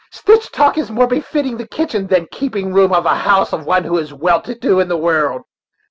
[0.11, 3.67] Sitch talk is more befitting the kitchen than the keeping room of a house of
[3.67, 5.43] one who is well to do in the world."